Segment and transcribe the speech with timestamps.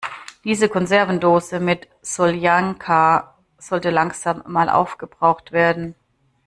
[0.43, 5.93] Diese Konservendose mit Soljanka sollte langsam mal aufgebraucht werden.